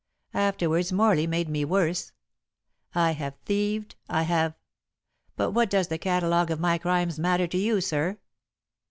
Afterwards 0.33 0.91
Morley 0.91 1.27
made 1.27 1.47
me 1.47 1.63
worse. 1.63 2.11
I 2.95 3.11
have 3.11 3.35
thieved, 3.45 3.93
I 4.09 4.23
have 4.23 4.55
but 5.35 5.51
what 5.51 5.69
does 5.69 5.89
the 5.89 5.99
catalogue 5.99 6.49
of 6.49 6.59
my 6.59 6.79
crimes 6.79 7.19
matter 7.19 7.45
to 7.45 7.57
you, 7.59 7.81
sir? 7.81 8.17